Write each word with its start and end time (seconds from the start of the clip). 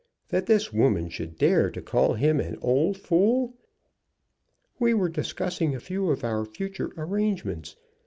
That 0.29 0.47
this 0.47 0.73
woman 0.73 1.09
should 1.09 1.37
dare 1.37 1.69
to 1.69 1.79
call 1.79 2.13
him 2.15 2.39
an 2.39 2.57
old 2.63 2.97
fool! 2.97 3.53
"We 4.79 4.95
were 4.95 5.09
discussing 5.09 5.75
a 5.75 5.79
few 5.79 6.09
of 6.09 6.23
our 6.23 6.43
future 6.43 6.91
arrangements. 6.97 7.75